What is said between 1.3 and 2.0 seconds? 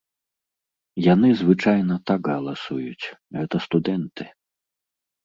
звычайна